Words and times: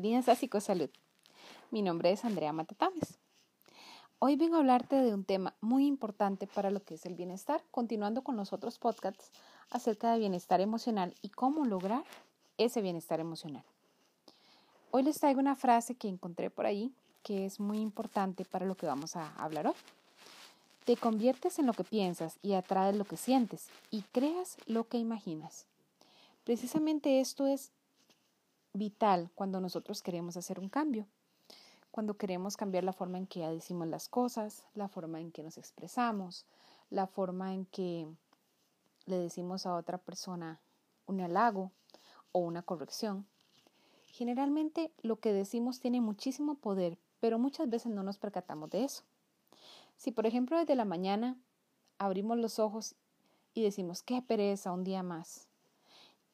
Bienvenidas 0.00 0.28
a 0.28 0.36
Psicosalud. 0.36 0.90
Mi 1.72 1.82
nombre 1.82 2.12
es 2.12 2.24
Andrea 2.24 2.52
Matatames. 2.52 3.18
Hoy 4.20 4.36
vengo 4.36 4.54
a 4.54 4.58
hablarte 4.60 4.94
de 4.94 5.12
un 5.12 5.24
tema 5.24 5.54
muy 5.60 5.88
importante 5.88 6.46
para 6.46 6.70
lo 6.70 6.84
que 6.84 6.94
es 6.94 7.04
el 7.04 7.16
bienestar, 7.16 7.64
continuando 7.72 8.22
con 8.22 8.36
los 8.36 8.52
otros 8.52 8.78
podcasts 8.78 9.32
acerca 9.70 10.12
de 10.12 10.20
bienestar 10.20 10.60
emocional 10.60 11.16
y 11.20 11.30
cómo 11.30 11.64
lograr 11.64 12.04
ese 12.58 12.80
bienestar 12.80 13.18
emocional. 13.18 13.64
Hoy 14.92 15.02
les 15.02 15.18
traigo 15.18 15.40
una 15.40 15.56
frase 15.56 15.96
que 15.96 16.06
encontré 16.06 16.48
por 16.48 16.66
ahí 16.66 16.92
que 17.24 17.44
es 17.44 17.58
muy 17.58 17.78
importante 17.78 18.44
para 18.44 18.66
lo 18.66 18.76
que 18.76 18.86
vamos 18.86 19.16
a 19.16 19.34
hablar 19.34 19.66
hoy. 19.66 19.74
Te 20.84 20.96
conviertes 20.96 21.58
en 21.58 21.66
lo 21.66 21.72
que 21.72 21.82
piensas 21.82 22.38
y 22.40 22.52
atraes 22.52 22.94
lo 22.94 23.04
que 23.04 23.16
sientes 23.16 23.66
y 23.90 24.02
creas 24.12 24.58
lo 24.66 24.86
que 24.86 24.98
imaginas. 24.98 25.66
Precisamente 26.44 27.18
esto 27.18 27.48
es 27.48 27.72
vital 28.78 29.30
cuando 29.34 29.60
nosotros 29.60 30.02
queremos 30.02 30.36
hacer 30.36 30.58
un 30.60 30.68
cambio, 30.68 31.06
cuando 31.90 32.16
queremos 32.16 32.56
cambiar 32.56 32.84
la 32.84 32.92
forma 32.92 33.18
en 33.18 33.26
que 33.26 33.46
decimos 33.48 33.88
las 33.88 34.08
cosas, 34.08 34.64
la 34.74 34.88
forma 34.88 35.20
en 35.20 35.32
que 35.32 35.42
nos 35.42 35.58
expresamos, 35.58 36.46
la 36.90 37.06
forma 37.06 37.54
en 37.54 37.66
que 37.66 38.06
le 39.06 39.18
decimos 39.18 39.66
a 39.66 39.74
otra 39.74 39.98
persona 39.98 40.60
un 41.06 41.20
halago 41.20 41.72
o 42.32 42.40
una 42.40 42.62
corrección. 42.62 43.26
Generalmente 44.06 44.92
lo 45.02 45.16
que 45.18 45.32
decimos 45.32 45.80
tiene 45.80 46.00
muchísimo 46.00 46.54
poder, 46.54 46.98
pero 47.20 47.38
muchas 47.38 47.68
veces 47.68 47.92
no 47.92 48.02
nos 48.02 48.18
percatamos 48.18 48.70
de 48.70 48.84
eso. 48.84 49.02
Si 49.96 50.12
por 50.12 50.26
ejemplo 50.26 50.58
desde 50.58 50.76
la 50.76 50.84
mañana 50.84 51.36
abrimos 51.98 52.38
los 52.38 52.58
ojos 52.58 52.94
y 53.54 53.62
decimos, 53.62 54.02
qué 54.02 54.22
pereza, 54.22 54.72
un 54.72 54.84
día 54.84 55.02
más, 55.02 55.47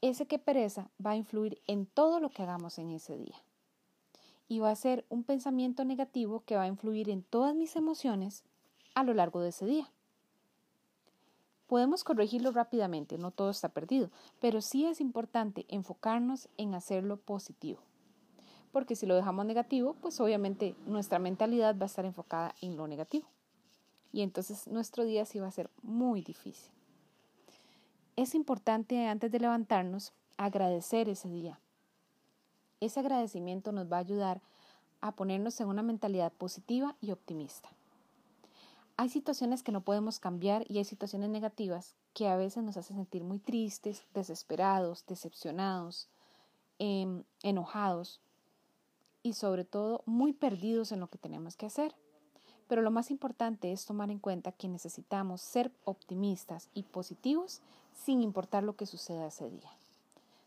ese 0.01 0.27
que 0.27 0.39
pereza 0.39 0.91
va 1.05 1.13
a 1.13 1.17
influir 1.17 1.61
en 1.67 1.87
todo 1.87 2.21
lo 2.21 2.31
que 2.31 2.43
hagamos 2.43 2.79
en 2.79 2.91
ese 2.91 3.17
día. 3.17 3.37
Y 4.49 4.59
va 4.59 4.71
a 4.71 4.77
ser 4.77 5.05
un 5.09 5.25
pensamiento 5.25 5.85
negativo 5.85 6.43
que 6.45 6.57
va 6.57 6.63
a 6.63 6.69
influir 6.69 7.09
en 7.09 7.23
todas 7.23 7.55
mis 7.55 7.77
emociones 7.77 8.45
a 8.95 9.03
lo 9.03 9.15
largo 9.15 9.41
de 9.41 9.49
ese 9.49 9.67
día. 9.67 9.91
Podemos 11.67 12.05
corregirlo 12.05 12.51
rápidamente, 12.51 13.17
no 13.17 13.31
todo 13.31 13.51
está 13.51 13.71
perdido, 13.71 14.11
pero 14.41 14.61
sí 14.61 14.85
es 14.85 15.01
importante 15.01 15.65
enfocarnos 15.69 16.49
en 16.59 16.75
hacerlo 16.75 17.17
positivo. 17.17 17.81
Porque 18.71 18.97
si 18.97 19.07
lo 19.07 19.15
dejamos 19.15 19.47
negativo, 19.47 19.95
pues 19.95 20.21
obviamente 20.21 20.75
nuestra 20.87 21.19
mentalidad 21.19 21.77
va 21.79 21.85
a 21.85 21.87
estar 21.87 22.05
enfocada 22.05 22.55
en 22.61 22.77
lo 22.77 22.87
negativo. 22.87 23.27
Y 24.13 24.23
entonces 24.23 24.69
nuestro 24.69 25.05
día 25.05 25.25
sí 25.25 25.41
va 25.41 25.49
a 25.49 25.53
ser 25.53 25.71
muy 25.83 26.23
difícil. 26.23 26.71
Es 28.17 28.37
importante 28.37 29.09
antes 29.09 29.33
de 29.33 29.41
levantarnos 29.41 30.13
agradecer 30.37 31.09
ese 31.09 31.29
día. 31.29 31.59
Ese 32.79 33.01
agradecimiento 33.01 33.73
nos 33.73 33.91
va 33.91 33.97
a 33.97 34.01
ayudar 34.01 34.41
a 35.01 35.13
ponernos 35.13 35.61
en 35.61 35.67
una 35.67 35.83
mentalidad 35.83 36.33
positiva 36.33 36.95
y 37.01 37.11
optimista. 37.11 37.71
Hay 38.97 39.09
situaciones 39.09 39.65
que 39.65 39.73
no 39.73 39.81
podemos 39.81 40.21
cambiar 40.21 40.65
y 40.71 40.79
hay 40.79 40.85
situaciones 40.85 41.29
negativas 41.29 41.97
que 42.13 42.29
a 42.29 42.37
veces 42.37 42.63
nos 42.63 42.77
hacen 42.77 42.97
sentir 42.97 43.25
muy 43.25 43.41
tristes, 43.41 44.05
desesperados, 44.15 45.05
decepcionados, 45.09 46.09
em, 46.79 47.25
enojados 47.43 48.21
y 49.25 49.33
sobre 49.33 49.65
todo 49.65 50.05
muy 50.07 50.33
perdidos 50.33 50.93
en 50.93 51.01
lo 51.01 51.09
que 51.09 51.19
tenemos 51.19 51.57
que 51.57 51.67
hacer. 51.67 51.97
Pero 52.69 52.81
lo 52.81 52.93
más 52.93 53.11
importante 53.11 53.73
es 53.73 53.85
tomar 53.85 54.13
en 54.13 54.21
cuenta 54.21 54.53
que 54.53 54.69
necesitamos 54.69 55.41
ser 55.41 55.73
optimistas 55.85 56.69
y 56.75 56.85
positivos 56.85 57.61
sin 57.95 58.23
importar 58.23 58.63
lo 58.63 58.77
que 58.77 58.87
suceda 58.87 59.27
ese 59.27 59.49
día. 59.49 59.71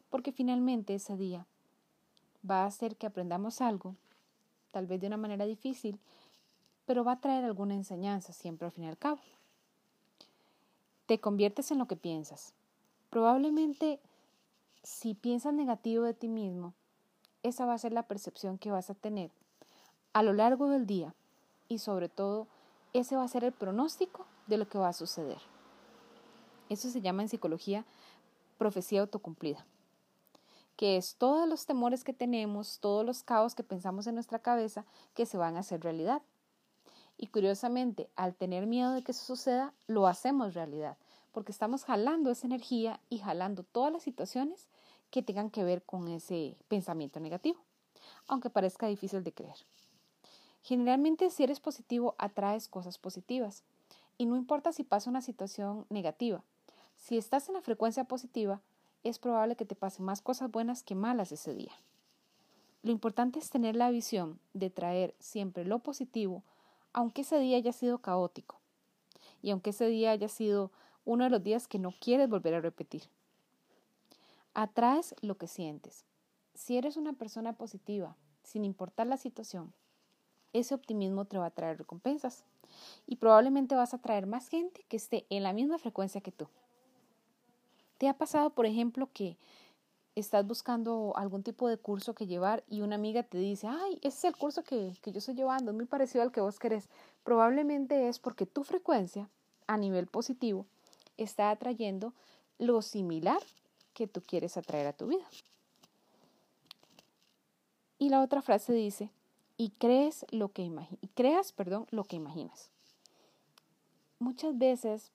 Porque 0.10 0.32
finalmente 0.32 0.96
ese 0.96 1.18
día 1.18 1.46
va 2.50 2.64
a 2.64 2.68
hacer 2.68 2.96
que 2.96 3.08
aprendamos 3.08 3.62
algo, 3.62 3.96
tal 4.72 4.88
vez 4.88 5.02
de 5.02 5.08
una 5.08 5.18
manera 5.18 5.46
difícil, 5.46 6.00
pero 6.86 7.04
va 7.04 7.14
a 7.14 7.22
traer 7.22 7.44
alguna 7.44 7.76
enseñanza 7.76 8.34
siempre 8.34 8.66
al 8.66 8.72
fin 8.72 8.86
y 8.86 8.88
al 8.88 8.98
cabo. 8.98 9.20
Te 11.06 11.20
conviertes 11.20 11.72
en 11.72 11.80
lo 11.80 11.88
que 11.88 11.96
piensas. 11.96 12.54
Probablemente 13.10 14.00
si 14.84 15.14
piensas 15.14 15.54
negativo 15.54 16.04
de 16.04 16.14
ti 16.14 16.28
mismo, 16.28 16.74
esa 17.44 17.66
va 17.66 17.74
a 17.74 17.78
ser 17.78 17.94
la 17.94 18.04
percepción 18.04 18.58
que 18.58 18.72
vas 18.72 18.90
a 18.90 18.96
tener 18.96 19.32
a 20.14 20.24
lo 20.24 20.34
largo 20.34 20.70
del 20.70 20.86
día 20.86 21.14
y 21.68 21.80
sobre 21.80 22.10
todo 22.10 22.48
ese 22.94 23.16
va 23.16 23.24
a 23.24 23.28
ser 23.28 23.44
el 23.44 23.52
pronóstico 23.52 24.26
de 24.48 24.58
lo 24.58 24.68
que 24.68 24.78
va 24.78 24.90
a 24.90 24.94
suceder. 24.94 25.40
Eso 26.70 26.90
se 26.90 27.02
llama 27.02 27.22
en 27.22 27.30
psicología 27.30 27.86
profecía 28.58 29.02
autocumplida, 29.02 29.66
que 30.76 30.98
es 30.98 31.16
todos 31.16 31.48
los 31.48 31.66
temores 31.66 32.04
que 32.04 32.14
tenemos, 32.14 32.80
todos 32.80 33.06
los 33.06 33.24
caos 33.24 33.56
que 33.56 33.64
pensamos 33.64 34.08
en 34.08 34.16
nuestra 34.16 34.40
cabeza 34.40 34.86
que 35.14 35.26
se 35.26 35.38
van 35.38 35.56
a 35.56 35.62
hacer 35.62 35.82
realidad. 35.82 36.22
Y 37.18 37.28
curiosamente, 37.28 38.10
al 38.16 38.36
tener 38.36 38.68
miedo 38.68 38.92
de 38.92 39.02
que 39.04 39.12
eso 39.12 39.26
suceda, 39.26 39.74
lo 39.88 40.08
hacemos 40.08 40.54
realidad, 40.54 40.98
porque 41.32 41.52
estamos 41.52 41.86
jalando 41.86 42.32
esa 42.32 42.48
energía 42.48 43.00
y 43.10 43.20
jalando 43.20 43.64
todas 43.64 43.92
las 43.92 44.04
situaciones 44.04 44.68
que 45.10 45.24
tengan 45.24 45.50
que 45.50 45.64
ver 45.64 45.84
con 45.84 46.08
ese 46.10 46.58
pensamiento 46.68 47.20
negativo, 47.20 47.60
aunque 48.28 48.50
parezca 48.50 48.88
difícil 48.88 49.24
de 49.24 49.32
creer. 49.32 49.58
Generalmente 50.64 51.30
si 51.30 51.44
eres 51.44 51.60
positivo 51.60 52.16
atraes 52.18 52.68
cosas 52.68 52.98
positivas 52.98 53.64
y 54.18 54.26
no 54.26 54.36
importa 54.36 54.74
si 54.74 54.84
pasa 54.84 55.10
una 55.10 55.22
situación 55.22 55.86
negativa. 55.90 56.44
Si 56.98 57.18
estás 57.18 57.48
en 57.48 57.54
la 57.54 57.62
frecuencia 57.62 58.04
positiva, 58.04 58.62
es 59.04 59.20
probable 59.20 59.56
que 59.56 59.66
te 59.66 59.76
pasen 59.76 60.06
más 60.06 60.22
cosas 60.22 60.52
buenas 60.52 60.84
que 60.84 60.96
malas 60.96 61.32
ese 61.32 61.54
día. 61.54 61.72
Lo 62.84 62.92
importante 62.92 63.40
es 63.40 63.50
tener 63.50 63.76
la 63.76 63.90
visión 63.90 64.40
de 64.54 64.70
traer 64.70 65.16
siempre 65.20 65.64
lo 65.66 65.80
positivo, 65.80 66.44
aunque 66.94 67.22
ese 67.22 67.40
día 67.40 67.58
haya 67.58 67.72
sido 67.72 68.00
caótico 68.00 68.60
y 69.42 69.52
aunque 69.52 69.70
ese 69.70 69.88
día 69.88 70.12
haya 70.12 70.28
sido 70.28 70.72
uno 71.06 71.24
de 71.24 71.30
los 71.30 71.44
días 71.44 71.68
que 71.68 71.80
no 71.80 71.94
quieres 72.00 72.30
volver 72.30 72.56
a 72.56 72.62
repetir. 72.62 73.04
Atraes 74.54 75.16
lo 75.22 75.38
que 75.38 75.48
sientes. 75.48 76.04
Si 76.54 76.78
eres 76.78 76.98
una 76.98 77.14
persona 77.14 77.54
positiva, 77.54 78.16
sin 78.44 78.66
importar 78.66 79.08
la 79.08 79.18
situación, 79.18 79.74
ese 80.54 80.74
optimismo 80.74 81.26
te 81.26 81.38
va 81.38 81.46
a 81.46 81.52
traer 81.52 81.78
recompensas 81.78 82.44
y 83.06 83.18
probablemente 83.18 83.76
vas 83.76 83.94
a 83.94 84.00
traer 84.00 84.26
más 84.26 84.50
gente 84.50 84.84
que 84.88 84.98
esté 84.98 85.26
en 85.30 85.44
la 85.44 85.54
misma 85.54 85.78
frecuencia 85.78 86.22
que 86.22 86.32
tú. 86.32 86.48
¿Te 87.98 88.08
ha 88.08 88.14
pasado, 88.14 88.52
por 88.52 88.66
ejemplo, 88.66 89.10
que 89.14 89.38
estás 90.16 90.46
buscando 90.46 91.14
algún 91.16 91.44
tipo 91.44 91.68
de 91.68 91.78
curso 91.78 92.16
que 92.16 92.28
llevar 92.28 92.64
y 92.68 92.82
una 92.82 92.96
amiga 92.96 93.24
te 93.24 93.38
dice, 93.38 93.68
ay, 93.68 93.96
ese 94.02 94.18
es 94.18 94.24
el 94.26 94.36
curso 94.36 94.64
que, 94.64 94.94
que 95.02 95.12
yo 95.12 95.20
estoy 95.20 95.36
llevando, 95.36 95.72
es 95.72 95.78
muy 95.78 95.86
parecido 95.86 96.24
al 96.24 96.32
que 96.32 96.42
vos 96.42 96.60
querés? 96.60 96.90
Probablemente 97.24 98.08
es 98.08 98.20
porque 98.20 98.46
tu 98.46 98.64
frecuencia 98.64 99.30
a 99.68 99.78
nivel 99.78 100.08
positivo 100.08 100.66
está 101.18 101.52
atrayendo 101.52 102.14
lo 102.58 102.82
similar 102.82 103.42
que 103.94 104.08
tú 104.08 104.22
quieres 104.22 104.58
atraer 104.58 104.88
a 104.88 104.94
tu 104.94 105.08
vida. 105.08 105.26
Y 108.00 108.10
la 108.10 108.22
otra 108.22 108.42
frase 108.42 108.74
dice, 108.74 109.10
y 109.58 109.72
crees 109.72 110.26
lo 110.30 110.50
que 110.50 110.72
creas, 111.16 111.52
perdón, 111.52 111.88
lo 111.90 112.04
que 112.04 112.16
imaginas. 112.16 112.70
Muchas 114.20 114.58
veces 114.58 115.12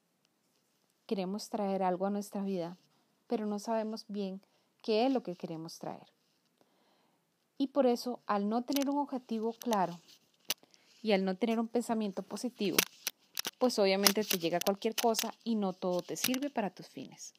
queremos 1.13 1.51
traer 1.51 1.83
algo 1.83 2.07
a 2.07 2.11
nuestra 2.11 2.41
vida, 2.41 2.79
pero 3.27 3.45
no 3.45 3.59
sabemos 3.59 4.07
bien 4.09 4.41
qué 4.81 5.05
es 5.05 5.13
lo 5.13 5.23
que 5.23 5.37
queremos 5.37 5.79
traer. 5.79 6.07
Y 7.59 7.67
por 7.67 7.85
eso, 7.85 8.21
al 8.27 8.49
no 8.49 8.63
tener 8.63 8.89
un 8.89 8.97
objetivo 8.97 9.53
claro 9.53 10.01
y 11.03 11.13
al 11.13 11.27
no 11.27 11.37
tener 11.37 11.61
un 11.61 11.69
pensamiento 11.69 12.23
positivo, 12.23 12.79
pues 13.59 13.79
obviamente 13.79 14.25
te 14.25 14.39
llega 14.39 14.59
cualquier 14.59 14.95
cosa 14.95 15.35
y 15.45 15.55
no 15.55 15.75
todo 15.75 16.01
te 16.01 16.17
sirve 16.17 16.49
para 16.49 16.71
tus 16.71 16.89
fines. 16.89 17.35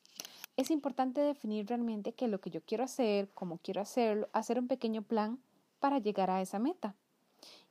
Es 0.55 0.69
importante 0.69 1.21
definir 1.21 1.65
realmente 1.65 2.13
qué 2.13 2.25
es 2.25 2.31
lo 2.31 2.39
que 2.39 2.51
yo 2.51 2.61
quiero 2.61 2.83
hacer, 2.83 3.27
cómo 3.33 3.57
quiero 3.57 3.81
hacerlo, 3.81 4.29
hacer 4.33 4.59
un 4.59 4.67
pequeño 4.67 5.01
plan 5.01 5.39
para 5.79 5.97
llegar 5.97 6.29
a 6.29 6.43
esa 6.43 6.59
meta. 6.59 6.93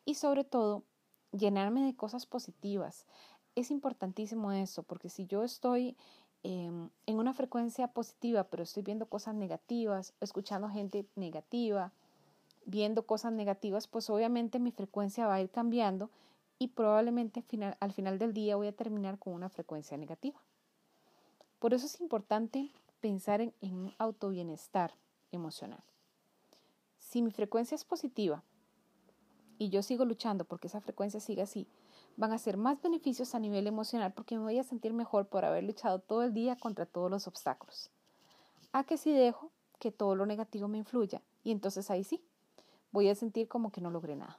Y 0.04 0.14
sobre 0.16 0.42
todo, 0.42 0.82
llenarme 1.30 1.84
de 1.84 1.94
cosas 1.94 2.26
positivas. 2.26 3.06
Es 3.54 3.70
importantísimo 3.70 4.50
eso, 4.52 4.82
porque 4.82 5.08
si 5.10 5.26
yo 5.26 5.44
estoy 5.44 5.96
em, 6.42 6.88
en 7.06 7.18
una 7.18 7.34
frecuencia 7.34 7.88
positiva, 7.88 8.44
pero 8.44 8.62
estoy 8.62 8.82
viendo 8.82 9.06
cosas 9.06 9.34
negativas, 9.34 10.14
escuchando 10.20 10.68
gente 10.68 11.06
negativa, 11.16 11.92
viendo 12.64 13.04
cosas 13.06 13.32
negativas, 13.32 13.86
pues 13.86 14.08
obviamente 14.08 14.58
mi 14.58 14.72
frecuencia 14.72 15.26
va 15.26 15.34
a 15.34 15.40
ir 15.40 15.50
cambiando 15.50 16.10
y 16.58 16.68
probablemente 16.68 17.40
al 17.40 17.44
final, 17.44 17.76
al 17.80 17.92
final 17.92 18.18
del 18.18 18.32
día 18.32 18.56
voy 18.56 18.68
a 18.68 18.72
terminar 18.72 19.18
con 19.18 19.34
una 19.34 19.48
frecuencia 19.48 19.96
negativa. 19.96 20.40
Por 21.58 21.74
eso 21.74 21.86
es 21.86 22.00
importante 22.00 22.70
pensar 23.00 23.40
en, 23.40 23.52
en 23.60 23.74
un 23.74 23.94
autobienestar 23.98 24.94
emocional. 25.30 25.82
Si 26.98 27.20
mi 27.20 27.30
frecuencia 27.30 27.74
es 27.74 27.84
positiva 27.84 28.42
y 29.58 29.68
yo 29.68 29.82
sigo 29.82 30.04
luchando 30.04 30.44
porque 30.44 30.68
esa 30.68 30.80
frecuencia 30.80 31.20
siga 31.20 31.42
así, 31.42 31.66
van 32.16 32.32
a 32.32 32.38
ser 32.38 32.56
más 32.56 32.80
beneficios 32.80 33.34
a 33.34 33.38
nivel 33.38 33.66
emocional 33.66 34.12
porque 34.12 34.36
me 34.36 34.42
voy 34.42 34.58
a 34.58 34.64
sentir 34.64 34.92
mejor 34.92 35.26
por 35.26 35.44
haber 35.44 35.64
luchado 35.64 35.98
todo 35.98 36.22
el 36.22 36.32
día 36.32 36.56
contra 36.56 36.86
todos 36.86 37.10
los 37.10 37.26
obstáculos. 37.26 37.90
A 38.72 38.84
que 38.84 38.96
si 38.96 39.12
dejo 39.12 39.50
que 39.78 39.90
todo 39.90 40.14
lo 40.14 40.26
negativo 40.26 40.68
me 40.68 40.78
influya 40.78 41.22
y 41.44 41.50
entonces 41.50 41.90
ahí 41.90 42.04
sí, 42.04 42.22
voy 42.92 43.08
a 43.08 43.14
sentir 43.14 43.48
como 43.48 43.72
que 43.72 43.80
no 43.80 43.90
logré 43.90 44.16
nada. 44.16 44.38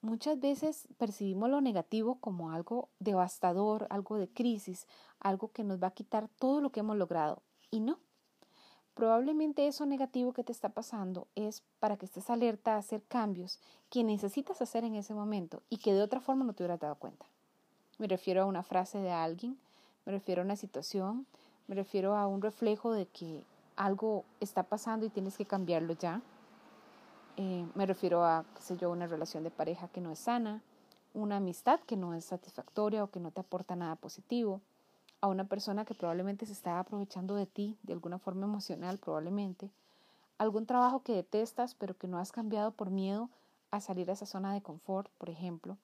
Muchas 0.00 0.38
veces 0.38 0.86
percibimos 0.98 1.48
lo 1.48 1.62
negativo 1.62 2.16
como 2.20 2.50
algo 2.50 2.90
devastador, 2.98 3.86
algo 3.88 4.18
de 4.18 4.28
crisis, 4.28 4.86
algo 5.18 5.50
que 5.50 5.64
nos 5.64 5.82
va 5.82 5.88
a 5.88 5.94
quitar 5.94 6.28
todo 6.28 6.60
lo 6.60 6.70
que 6.70 6.80
hemos 6.80 6.98
logrado. 6.98 7.42
Y 7.70 7.80
no. 7.80 7.98
Probablemente 8.94 9.66
eso 9.66 9.86
negativo 9.86 10.32
que 10.32 10.44
te 10.44 10.52
está 10.52 10.68
pasando 10.68 11.26
es 11.34 11.62
para 11.80 11.96
que 11.96 12.06
estés 12.06 12.30
alerta 12.30 12.74
a 12.74 12.78
hacer 12.78 13.02
cambios 13.02 13.58
que 13.90 14.04
necesitas 14.04 14.62
hacer 14.62 14.84
en 14.84 14.94
ese 14.94 15.14
momento 15.14 15.62
y 15.68 15.78
que 15.78 15.92
de 15.92 16.02
otra 16.02 16.20
forma 16.20 16.44
no 16.44 16.52
te 16.52 16.62
hubieras 16.62 16.80
dado 16.80 16.94
cuenta. 16.94 17.26
Me 17.98 18.06
refiero 18.06 18.42
a 18.42 18.46
una 18.46 18.62
frase 18.62 18.98
de 18.98 19.10
alguien, 19.10 19.58
me 20.06 20.12
refiero 20.12 20.42
a 20.42 20.44
una 20.44 20.56
situación, 20.56 21.26
me 21.66 21.74
refiero 21.74 22.16
a 22.16 22.26
un 22.26 22.40
reflejo 22.40 22.92
de 22.92 23.06
que 23.06 23.42
algo 23.76 24.24
está 24.40 24.62
pasando 24.62 25.06
y 25.06 25.10
tienes 25.10 25.36
que 25.36 25.44
cambiarlo 25.44 25.94
ya 25.94 26.22
eh, 27.36 27.66
me 27.74 27.86
refiero 27.86 28.24
a, 28.24 28.44
qué 28.54 28.62
sé 28.62 28.76
yo, 28.76 28.90
una 28.90 29.06
relación 29.06 29.42
de 29.42 29.50
pareja 29.50 29.88
que 29.88 30.00
no 30.00 30.12
es 30.12 30.20
sana, 30.20 30.62
una 31.14 31.36
amistad 31.36 31.80
que 31.80 31.96
no 31.96 32.14
es 32.14 32.26
satisfactoria 32.26 33.02
o 33.02 33.10
que 33.10 33.20
no 33.20 33.32
te 33.32 33.40
aporta 33.40 33.74
nada 33.74 33.96
positivo, 33.96 34.60
a 35.24 35.26
una 35.26 35.44
persona 35.44 35.86
que 35.86 35.94
probablemente 35.94 36.44
se 36.44 36.52
está 36.52 36.78
aprovechando 36.78 37.34
de 37.34 37.46
ti 37.46 37.78
de 37.82 37.94
alguna 37.94 38.18
forma 38.18 38.44
emocional, 38.44 38.98
probablemente, 38.98 39.70
algún 40.36 40.66
trabajo 40.66 41.02
que 41.02 41.14
detestas 41.14 41.74
pero 41.74 41.96
que 41.96 42.06
no 42.06 42.18
has 42.18 42.30
cambiado 42.30 42.72
por 42.72 42.90
miedo 42.90 43.30
a 43.70 43.80
salir 43.80 44.10
a 44.10 44.12
esa 44.12 44.26
zona 44.26 44.52
de 44.52 44.60
confort, 44.60 45.10
por 45.16 45.30
ejemplo. 45.30 45.78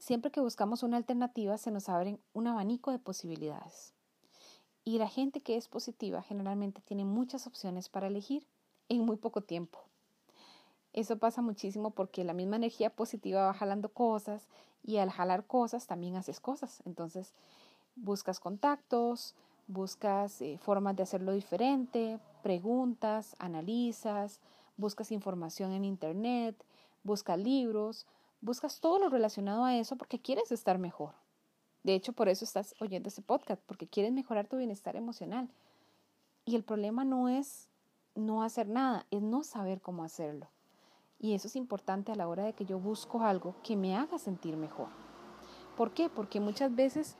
Siempre 0.00 0.32
que 0.32 0.40
buscamos 0.40 0.82
una 0.82 0.96
alternativa 0.96 1.56
se 1.56 1.70
nos 1.70 1.88
abren 1.88 2.18
un 2.34 2.48
abanico 2.48 2.90
de 2.90 2.98
posibilidades. 2.98 3.92
Y 4.84 4.98
la 4.98 5.06
gente 5.06 5.40
que 5.40 5.56
es 5.56 5.68
positiva 5.68 6.20
generalmente 6.20 6.80
tiene 6.80 7.04
muchas 7.04 7.46
opciones 7.46 7.88
para 7.88 8.08
elegir 8.08 8.44
en 8.88 9.04
muy 9.04 9.18
poco 9.18 9.42
tiempo. 9.42 9.78
Eso 10.94 11.16
pasa 11.16 11.42
muchísimo 11.42 11.92
porque 11.92 12.24
la 12.24 12.32
misma 12.32 12.56
energía 12.56 12.90
positiva 12.90 13.46
va 13.46 13.54
jalando 13.54 13.88
cosas 13.88 14.48
y 14.82 14.96
al 14.96 15.10
jalar 15.10 15.46
cosas 15.46 15.86
también 15.86 16.16
haces 16.16 16.40
cosas. 16.40 16.82
Entonces 16.84 17.32
buscas 18.02 18.40
contactos, 18.40 19.34
buscas 19.66 20.40
eh, 20.40 20.58
formas 20.58 20.96
de 20.96 21.02
hacerlo 21.02 21.32
diferente, 21.32 22.18
preguntas, 22.42 23.36
analizas, 23.38 24.40
buscas 24.76 25.12
información 25.12 25.72
en 25.72 25.84
internet, 25.84 26.56
buscas 27.04 27.38
libros, 27.38 28.06
buscas 28.40 28.80
todo 28.80 28.98
lo 28.98 29.08
relacionado 29.08 29.64
a 29.64 29.76
eso 29.76 29.96
porque 29.96 30.20
quieres 30.20 30.50
estar 30.52 30.78
mejor. 30.78 31.14
De 31.82 31.94
hecho, 31.94 32.12
por 32.12 32.28
eso 32.28 32.44
estás 32.44 32.74
oyendo 32.80 33.08
ese 33.08 33.22
podcast, 33.22 33.62
porque 33.66 33.86
quieres 33.86 34.12
mejorar 34.12 34.46
tu 34.46 34.56
bienestar 34.56 34.96
emocional. 34.96 35.48
Y 36.44 36.56
el 36.56 36.62
problema 36.62 37.04
no 37.04 37.28
es 37.28 37.68
no 38.14 38.42
hacer 38.42 38.68
nada, 38.68 39.06
es 39.10 39.22
no 39.22 39.44
saber 39.44 39.80
cómo 39.80 40.04
hacerlo. 40.04 40.48
Y 41.18 41.34
eso 41.34 41.48
es 41.48 41.56
importante 41.56 42.12
a 42.12 42.16
la 42.16 42.28
hora 42.28 42.44
de 42.44 42.54
que 42.54 42.64
yo 42.64 42.78
busco 42.78 43.22
algo 43.22 43.54
que 43.62 43.76
me 43.76 43.96
haga 43.96 44.18
sentir 44.18 44.56
mejor. 44.56 44.88
¿Por 45.76 45.92
qué? 45.92 46.08
Porque 46.10 46.40
muchas 46.40 46.74
veces 46.74 47.16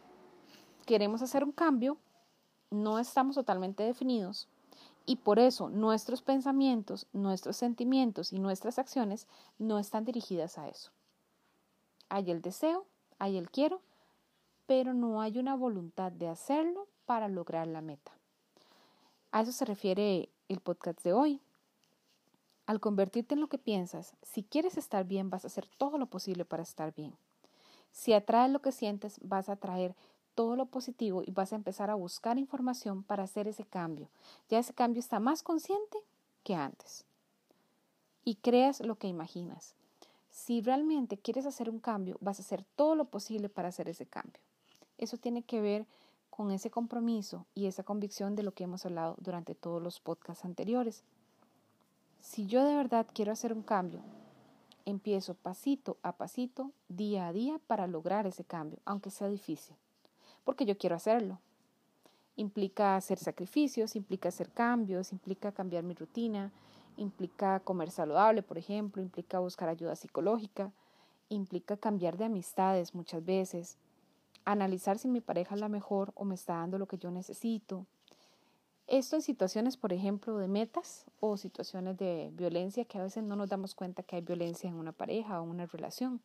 queremos 0.91 1.23
hacer 1.23 1.45
un 1.45 1.53
cambio, 1.53 1.99
no 2.73 2.99
estamos 2.99 3.37
totalmente 3.37 3.85
definidos 3.85 4.49
y 5.07 5.15
por 5.15 5.39
eso 5.39 5.71
nuestros 5.71 6.21
pensamientos, 6.21 7.07
nuestros 7.13 7.57
sentimientos 7.57 8.33
y 8.33 8.41
nuestras 8.41 8.77
acciones 8.77 9.29
no 9.61 9.79
están 9.79 10.05
dirigidas 10.05 10.59
a 10.59 10.67
eso. 10.67 10.91
Hay 12.09 12.33
el 12.33 12.43
deseo, 12.43 12.87
hay 13.21 13.37
el 13.37 13.53
quiero, 13.53 13.81
pero 14.67 14.93
no 14.93 15.21
hay 15.21 15.39
una 15.39 15.55
voluntad 15.55 16.11
de 16.11 16.27
hacerlo 16.27 16.89
para 17.07 17.29
lograr 17.29 17.69
la 17.69 17.83
meta. 17.83 18.11
A 19.31 19.43
eso 19.43 19.53
se 19.53 19.67
refiere 19.67 20.29
el 20.49 20.59
podcast 20.59 21.05
de 21.05 21.13
hoy. 21.13 21.41
Al 22.67 22.81
convertirte 22.81 23.35
en 23.35 23.41
lo 23.43 23.49
que 23.49 23.59
piensas, 23.59 24.17
si 24.23 24.43
quieres 24.43 24.77
estar 24.77 25.05
bien, 25.05 25.31
vas 25.31 25.45
a 25.45 25.47
hacer 25.47 25.69
todo 25.79 25.99
lo 25.99 26.07
posible 26.07 26.45
para 26.45 26.65
estar 26.65 26.93
bien. 26.93 27.15
Si 27.93 28.13
atraes 28.13 28.51
lo 28.51 28.61
que 28.61 28.73
sientes, 28.73 29.21
vas 29.23 29.49
a 29.49 29.53
atraer 29.53 29.95
todo 30.35 30.57
lo 30.57 30.67
positivo 30.67 31.23
y 31.25 31.31
vas 31.31 31.53
a 31.53 31.57
empezar 31.57 31.91
a 31.91 31.95
buscar 31.95 32.39
información 32.39 33.03
para 33.03 33.25
hacer 33.25 33.49
ese 33.49 33.65
cambio. 33.65 34.09
Ya 34.49 34.59
ese 34.59 34.75
cambio 34.75 35.01
está 35.01 35.21
más 35.21 35.43
consciente 35.43 35.99
que 36.43 36.55
antes. 36.55 37.05
Y 38.25 38.37
creas 38.37 38.81
lo 38.81 38.97
que 38.97 39.09
imaginas. 39.09 39.75
Si 40.31 40.61
realmente 40.61 41.19
quieres 41.19 41.47
hacer 41.47 41.69
un 41.69 41.81
cambio, 41.81 42.17
vas 42.21 42.39
a 42.39 42.43
hacer 42.43 42.65
todo 42.77 42.95
lo 42.95 43.05
posible 43.07 43.49
para 43.49 43.69
hacer 43.69 43.89
ese 43.89 44.07
cambio. 44.07 44.41
Eso 44.99 45.17
tiene 45.17 45.43
que 45.43 45.61
ver 45.61 45.87
con 46.31 46.51
ese 46.51 46.71
compromiso 46.71 47.45
y 47.55 47.67
esa 47.67 47.83
convicción 47.83 48.37
de 48.37 48.43
lo 48.43 48.53
que 48.53 48.65
hemos 48.65 48.87
hablado 48.87 49.17
durante 49.19 49.55
todos 49.55 49.83
los 49.83 50.01
podcasts 50.01 50.45
anteriores. 50.45 51.03
Si 52.21 52.47
yo 52.47 52.65
de 52.65 52.75
verdad 52.75 53.07
quiero 53.13 53.33
hacer 53.33 53.53
un 53.53 53.63
cambio, 53.63 54.01
empiezo 54.87 55.35
pasito 55.35 55.99
a 56.03 56.13
pasito, 56.13 56.71
día 56.89 57.29
a 57.29 57.33
día, 57.33 57.61
para 57.67 57.87
lograr 57.87 58.27
ese 58.27 58.45
cambio, 58.45 58.79
aunque 58.85 59.11
sea 59.11 59.29
difícil, 59.29 59.75
porque 60.51 60.67
yo 60.67 60.77
quiero 60.77 60.97
hacerlo. 60.97 61.39
Implica 62.35 62.97
hacer 62.97 63.19
sacrificios, 63.19 63.95
implica 63.95 64.31
hacer 64.31 64.51
cambios, 64.51 65.13
implica 65.13 65.53
cambiar 65.53 65.85
mi 65.85 65.95
rutina, 65.95 66.51
implica 66.97 67.61
comer 67.61 67.93
saludable, 67.93 68.43
por 68.43 68.59
ejemplo, 68.59 69.01
implica 69.01 69.39
buscar 69.39 69.69
ayuda 69.69 69.95
psicológica, 69.95 70.73
implica 71.29 71.77
cambiar 71.77 72.17
de 72.17 72.25
amistades 72.25 72.97
muchas 72.97 73.25
veces, 73.25 73.79
analizar 74.45 74.99
si 74.99 75.07
mi 75.07 75.21
pareja 75.21 75.55
es 75.55 75.61
la 75.61 75.69
mejor 75.69 76.11
o 76.17 76.25
me 76.25 76.35
está 76.35 76.55
dando 76.55 76.79
lo 76.79 76.89
que 76.89 76.99
yo 76.99 77.13
necesito, 77.13 77.87
esto 78.89 79.15
en 79.15 79.23
situaciones, 79.23 79.77
por 79.77 79.93
ejemplo, 79.93 80.37
de 80.39 80.49
metas 80.49 81.05
o 81.21 81.37
situaciones 81.37 81.97
de 81.97 82.33
violencia 82.33 82.85
que 82.85 82.99
a 82.99 83.05
veces 83.05 83.23
no 83.23 83.37
nos 83.37 83.51
damos 83.51 83.77
cuenta 83.77 84.03
que 84.03 84.17
hay 84.17 84.23
violencia 84.23 84.69
en 84.69 84.75
una 84.75 84.91
pareja 84.91 85.41
o 85.41 85.45
una 85.45 85.67
relación. 85.67 86.21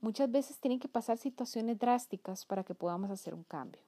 Muchas 0.00 0.30
veces 0.30 0.58
tienen 0.58 0.80
que 0.80 0.88
pasar 0.88 1.18
situaciones 1.18 1.78
drásticas 1.78 2.46
para 2.46 2.64
que 2.64 2.74
podamos 2.74 3.10
hacer 3.10 3.34
un 3.34 3.44
cambio. 3.44 3.82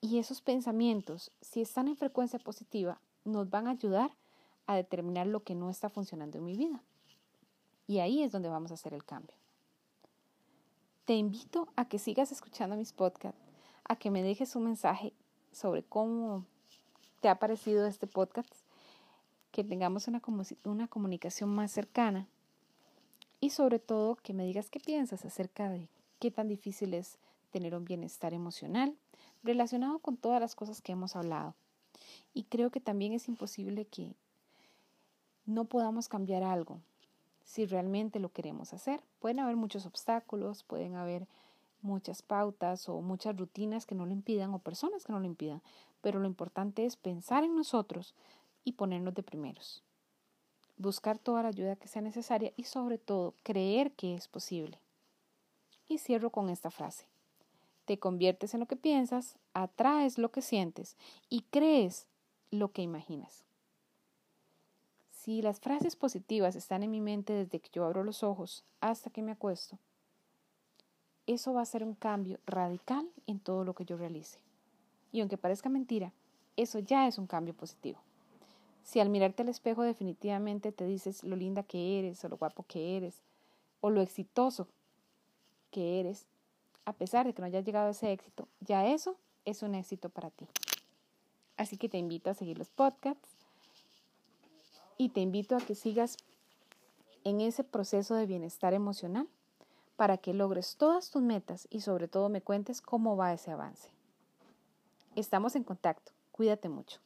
Y 0.00 0.18
esos 0.18 0.40
pensamientos, 0.40 1.32
si 1.40 1.60
están 1.60 1.88
en 1.88 1.96
frecuencia 1.96 2.38
positiva, 2.38 3.00
nos 3.24 3.50
van 3.50 3.66
a 3.66 3.72
ayudar 3.72 4.12
a 4.66 4.76
determinar 4.76 5.26
lo 5.26 5.42
que 5.42 5.56
no 5.56 5.68
está 5.68 5.88
funcionando 5.88 6.38
en 6.38 6.44
mi 6.44 6.56
vida. 6.56 6.80
Y 7.88 7.98
ahí 7.98 8.22
es 8.22 8.30
donde 8.30 8.48
vamos 8.48 8.70
a 8.70 8.74
hacer 8.74 8.94
el 8.94 9.04
cambio. 9.04 9.34
Te 11.04 11.14
invito 11.14 11.68
a 11.74 11.88
que 11.88 11.98
sigas 11.98 12.30
escuchando 12.30 12.76
mis 12.76 12.92
podcasts, 12.92 13.40
a 13.84 13.96
que 13.96 14.10
me 14.10 14.22
dejes 14.22 14.54
un 14.54 14.64
mensaje 14.64 15.12
sobre 15.50 15.82
cómo 15.82 16.44
te 17.20 17.28
ha 17.28 17.38
parecido 17.40 17.86
este 17.86 18.06
podcast, 18.06 18.54
que 19.50 19.64
tengamos 19.64 20.06
una, 20.06 20.22
una 20.64 20.86
comunicación 20.86 21.52
más 21.52 21.72
cercana 21.72 22.28
y 23.40 23.50
sobre 23.50 23.78
todo 23.78 24.16
que 24.16 24.34
me 24.34 24.44
digas 24.44 24.70
qué 24.70 24.80
piensas 24.80 25.24
acerca 25.24 25.68
de 25.68 25.88
qué 26.18 26.30
tan 26.30 26.48
difícil 26.48 26.94
es 26.94 27.18
tener 27.50 27.74
un 27.74 27.84
bienestar 27.84 28.34
emocional 28.34 28.96
relacionado 29.42 29.98
con 30.00 30.16
todas 30.16 30.40
las 30.40 30.54
cosas 30.54 30.82
que 30.82 30.92
hemos 30.92 31.16
hablado. 31.16 31.54
Y 32.34 32.44
creo 32.44 32.70
que 32.70 32.80
también 32.80 33.12
es 33.12 33.28
imposible 33.28 33.84
que 33.86 34.14
no 35.46 35.64
podamos 35.64 36.08
cambiar 36.08 36.42
algo 36.42 36.80
si 37.44 37.64
realmente 37.64 38.20
lo 38.20 38.30
queremos 38.30 38.74
hacer. 38.74 39.02
Pueden 39.20 39.40
haber 39.40 39.56
muchos 39.56 39.86
obstáculos, 39.86 40.62
pueden 40.62 40.96
haber 40.96 41.26
muchas 41.80 42.22
pautas 42.22 42.88
o 42.88 43.00
muchas 43.00 43.36
rutinas 43.36 43.86
que 43.86 43.94
no 43.94 44.04
lo 44.04 44.12
impidan 44.12 44.52
o 44.52 44.58
personas 44.58 45.04
que 45.04 45.12
no 45.12 45.20
lo 45.20 45.26
impidan, 45.26 45.62
pero 46.02 46.20
lo 46.20 46.26
importante 46.26 46.84
es 46.84 46.96
pensar 46.96 47.44
en 47.44 47.56
nosotros 47.56 48.14
y 48.64 48.72
ponernos 48.72 49.14
de 49.14 49.22
primeros. 49.22 49.82
Buscar 50.78 51.18
toda 51.18 51.42
la 51.42 51.48
ayuda 51.48 51.76
que 51.76 51.88
sea 51.88 52.02
necesaria 52.02 52.52
y 52.56 52.64
sobre 52.64 52.98
todo 52.98 53.34
creer 53.42 53.92
que 53.92 54.14
es 54.14 54.28
posible. 54.28 54.78
Y 55.88 55.98
cierro 55.98 56.30
con 56.30 56.48
esta 56.48 56.70
frase. 56.70 57.06
Te 57.84 57.98
conviertes 57.98 58.54
en 58.54 58.60
lo 58.60 58.66
que 58.66 58.76
piensas, 58.76 59.36
atraes 59.54 60.18
lo 60.18 60.30
que 60.30 60.42
sientes 60.42 60.96
y 61.28 61.42
crees 61.50 62.06
lo 62.50 62.70
que 62.70 62.82
imaginas. 62.82 63.44
Si 65.10 65.42
las 65.42 65.60
frases 65.60 65.96
positivas 65.96 66.54
están 66.54 66.82
en 66.82 66.90
mi 66.90 67.00
mente 67.00 67.32
desde 67.32 67.60
que 67.60 67.70
yo 67.72 67.84
abro 67.84 68.04
los 68.04 68.22
ojos 68.22 68.64
hasta 68.80 69.10
que 69.10 69.20
me 69.20 69.32
acuesto, 69.32 69.78
eso 71.26 71.52
va 71.52 71.60
a 71.62 71.66
ser 71.66 71.84
un 71.84 71.94
cambio 71.94 72.38
radical 72.46 73.06
en 73.26 73.40
todo 73.40 73.64
lo 73.64 73.74
que 73.74 73.84
yo 73.84 73.96
realice. 73.96 74.38
Y 75.12 75.20
aunque 75.20 75.36
parezca 75.36 75.68
mentira, 75.68 76.12
eso 76.56 76.78
ya 76.78 77.06
es 77.06 77.18
un 77.18 77.26
cambio 77.26 77.52
positivo. 77.52 77.98
Si 78.88 79.00
al 79.00 79.10
mirarte 79.10 79.42
al 79.42 79.50
espejo 79.50 79.82
definitivamente 79.82 80.72
te 80.72 80.86
dices 80.86 81.22
lo 81.22 81.36
linda 81.36 81.62
que 81.62 81.98
eres, 81.98 82.24
o 82.24 82.28
lo 82.30 82.38
guapo 82.38 82.64
que 82.66 82.96
eres, 82.96 83.16
o 83.82 83.90
lo 83.90 84.00
exitoso 84.00 84.66
que 85.70 86.00
eres, 86.00 86.24
a 86.86 86.94
pesar 86.94 87.26
de 87.26 87.34
que 87.34 87.42
no 87.42 87.46
hayas 87.46 87.66
llegado 87.66 87.88
a 87.88 87.90
ese 87.90 88.10
éxito, 88.12 88.48
ya 88.60 88.86
eso 88.86 89.16
es 89.44 89.62
un 89.62 89.74
éxito 89.74 90.08
para 90.08 90.30
ti. 90.30 90.46
Así 91.58 91.76
que 91.76 91.90
te 91.90 91.98
invito 91.98 92.30
a 92.30 92.34
seguir 92.34 92.56
los 92.56 92.70
podcasts 92.70 93.28
y 94.96 95.10
te 95.10 95.20
invito 95.20 95.54
a 95.54 95.60
que 95.60 95.74
sigas 95.74 96.16
en 97.24 97.42
ese 97.42 97.64
proceso 97.64 98.14
de 98.14 98.24
bienestar 98.24 98.72
emocional 98.72 99.28
para 99.96 100.16
que 100.16 100.32
logres 100.32 100.76
todas 100.76 101.10
tus 101.10 101.20
metas 101.20 101.68
y 101.68 101.82
sobre 101.82 102.08
todo 102.08 102.30
me 102.30 102.40
cuentes 102.40 102.80
cómo 102.80 103.18
va 103.18 103.34
ese 103.34 103.50
avance. 103.50 103.90
Estamos 105.14 105.56
en 105.56 105.64
contacto. 105.64 106.12
Cuídate 106.32 106.70
mucho. 106.70 107.00